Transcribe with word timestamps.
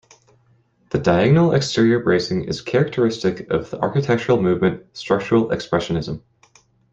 The 0.89 0.97
diagonal 0.97 1.53
exterior 1.53 1.99
bracing 1.99 2.45
is 2.45 2.59
characteristic 2.59 3.47
of 3.51 3.69
the 3.69 3.77
architectural 3.81 4.41
movement 4.41 4.83
structural 4.97 5.49
expressionism. 5.49 6.23